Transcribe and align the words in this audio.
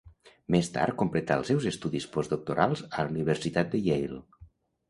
Més 0.53 0.69
tard 0.77 0.95
completà 1.01 1.37
els 1.41 1.51
seus 1.53 1.67
estudis 1.71 2.07
postdoctorals 2.17 2.83
a 2.89 3.07
la 3.07 3.15
Universitat 3.15 3.81
Yale. 3.91 4.19